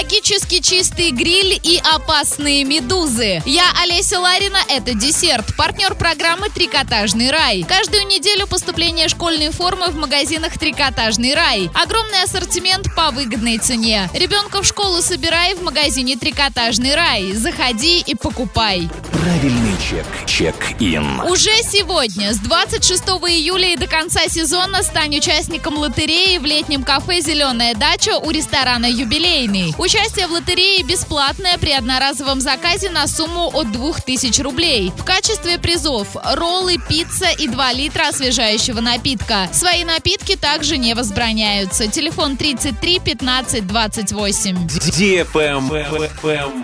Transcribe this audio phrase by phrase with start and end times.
[0.00, 3.42] Экологически чистый гриль и опасные медузы.
[3.44, 5.54] Я Олеся Ларина, это десерт.
[5.58, 7.66] Партнер программы «Трикотажный рай».
[7.68, 11.70] Каждую неделю поступление школьной формы в магазинах «Трикотажный рай».
[11.74, 14.08] Огромный ассортимент по выгодной цене.
[14.14, 17.34] Ребенка в школу собирай в магазине «Трикотажный рай».
[17.34, 18.88] Заходи и покупай.
[19.12, 20.06] Правильный чек.
[20.24, 21.20] Чек-ин.
[21.20, 27.20] Уже сегодня, с 26 июля и до конца сезона, стань участником лотереи в летнем кафе
[27.20, 29.74] «Зеленая дача» у ресторана «Юбилейный».
[29.90, 34.92] Участие в лотерее бесплатное при одноразовом заказе на сумму от 2000 рублей.
[34.96, 36.06] В качестве призов
[36.36, 39.48] роллы, пицца и 2 литра освежающего напитка.
[39.52, 41.88] Свои напитки также не возбраняются.
[41.88, 44.56] Телефон 33 15 28.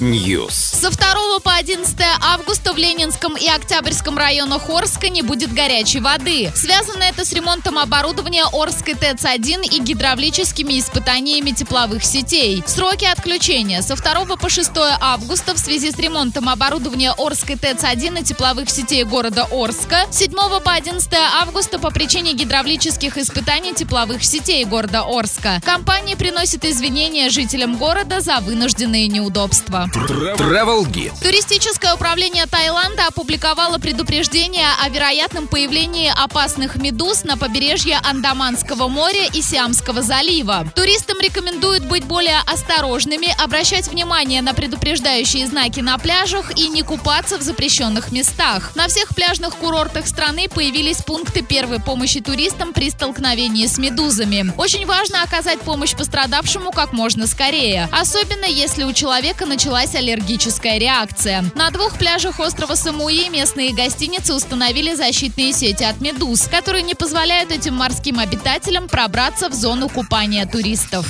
[0.00, 0.50] News.
[0.50, 6.50] Со 2 по 11 августа в Ленинском и Октябрьском районах Орска не будет горячей воды.
[6.56, 12.64] Связано это с ремонтом оборудования Орской ТЭЦ-1 и гидравлическими испытаниями тепловых сетей.
[12.66, 18.24] Сроки отключения со 2 по 6 августа в связи с ремонтом оборудования Орской ТЭЦ-1 и
[18.24, 20.06] тепловых сетей города Орска.
[20.10, 25.60] 7 по 11 августа по причине гидравлических испытаний тепловых сетей города Орска.
[25.64, 29.88] Компания приносит извинения жителям города за вынужденные неудобства.
[29.94, 31.12] Travel Guide.
[31.22, 39.42] Туристическое управление Таиланда опубликовало предупреждение о вероятном появлении опасных медуз на побережье Андаманского моря и
[39.42, 40.66] Сиамского залива.
[40.74, 43.01] Туристам рекомендуют быть более осторожными,
[43.38, 48.72] обращать внимание на предупреждающие знаки на пляжах и не купаться в запрещенных местах.
[48.74, 54.52] На всех пляжных курортах страны появились пункты первой помощи туристам при столкновении с медузами.
[54.56, 61.44] Очень важно оказать помощь пострадавшему как можно скорее, особенно если у человека началась аллергическая реакция.
[61.54, 67.50] На двух пляжах острова Самуи местные гостиницы установили защитные сети от медуз, которые не позволяют
[67.50, 71.06] этим морским обитателям пробраться в зону купания туристов.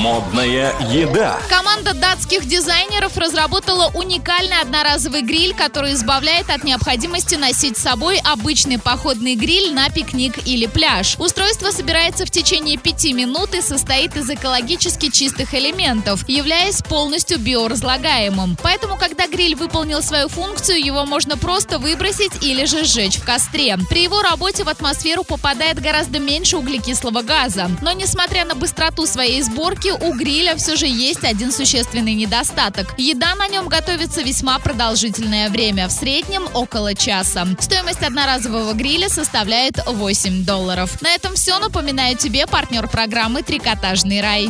[0.00, 1.19] Модная еда.
[1.48, 8.78] Команда датских дизайнеров разработала уникальный одноразовый гриль, который избавляет от необходимости носить с собой обычный
[8.78, 11.16] походный гриль на пикник или пляж.
[11.18, 18.56] Устройство собирается в течение пяти минут и состоит из экологически чистых элементов, являясь полностью биоразлагаемым.
[18.62, 23.76] Поэтому, когда гриль выполнил свою функцию, его можно просто выбросить или же сжечь в костре.
[23.90, 27.70] При его работе в атмосферу попадает гораздо меньше углекислого газа.
[27.82, 32.94] Но несмотря на быстроту своей сборки, у гриля все же есть один существенный недостаток.
[32.98, 37.46] Еда на нем готовится весьма продолжительное время, в среднем около часа.
[37.58, 41.00] Стоимость одноразового гриля составляет 8 долларов.
[41.02, 41.58] На этом все.
[41.58, 44.48] Напоминаю тебе партнер программы «Трикотажный рай».